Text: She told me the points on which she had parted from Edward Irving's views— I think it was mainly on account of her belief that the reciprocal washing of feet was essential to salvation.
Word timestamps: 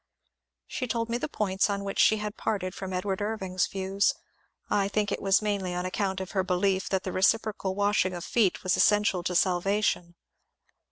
She 0.65 0.87
told 0.87 1.09
me 1.09 1.19
the 1.19 1.27
points 1.27 1.69
on 1.69 1.83
which 1.83 1.99
she 1.99 2.17
had 2.17 2.35
parted 2.35 2.73
from 2.73 2.91
Edward 2.91 3.21
Irving's 3.21 3.67
views— 3.67 4.15
I 4.67 4.87
think 4.87 5.11
it 5.11 5.21
was 5.21 5.43
mainly 5.43 5.75
on 5.75 5.85
account 5.85 6.19
of 6.19 6.31
her 6.31 6.43
belief 6.43 6.89
that 6.89 7.03
the 7.03 7.11
reciprocal 7.11 7.75
washing 7.75 8.15
of 8.15 8.25
feet 8.25 8.63
was 8.63 8.75
essential 8.75 9.21
to 9.21 9.35
salvation. 9.35 10.15